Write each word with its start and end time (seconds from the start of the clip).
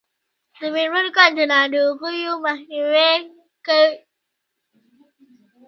د 0.59 0.61
میرمنو 0.75 1.11
کار 1.17 1.31
د 1.37 1.39
ناروغیو 1.53 2.33
مخنیوی 2.45 3.13
کوي. 3.65 3.89